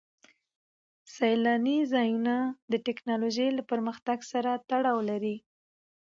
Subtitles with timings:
[1.15, 2.35] سیلاني ځایونه
[2.71, 5.35] د تکنالوژۍ له پرمختګ سره تړاو لري.